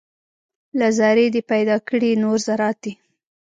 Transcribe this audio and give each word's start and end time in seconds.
له 0.79 0.87
ذرې 0.97 1.25
دې 1.33 1.41
پیدا 1.51 1.77
کړي 1.87 2.11
نور 2.23 2.37
ذرات 2.47 2.77
دي 2.83 2.93